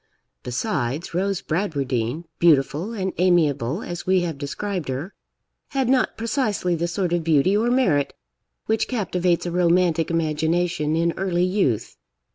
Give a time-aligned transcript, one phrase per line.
[0.41, 5.13] Besides, Rose Bradwardine, beautiful and amiable as we have described her,
[5.73, 8.15] had not precisely the sort of beauty or merit
[8.65, 11.97] which captivates a romantic imagination in early youth.